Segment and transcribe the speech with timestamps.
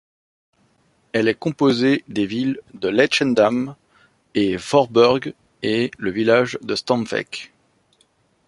[1.13, 3.75] Elle est composée des villes de Leidschendam
[4.33, 5.31] et Voorburg
[5.61, 7.53] et le village de Stompwijk.